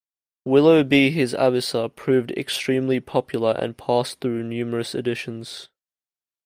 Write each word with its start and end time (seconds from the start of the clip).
"Willobie 0.47 1.11
his 1.11 1.35
Avisa" 1.35 1.87
proved 1.95 2.31
extremely 2.31 2.99
popular, 2.99 3.51
and 3.51 3.77
passed 3.77 4.19
through 4.19 4.41
numerous 4.43 4.95
editions. 4.95 5.69